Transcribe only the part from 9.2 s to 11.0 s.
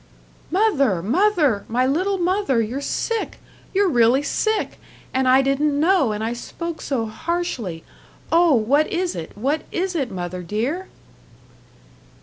what is it, mother dear?"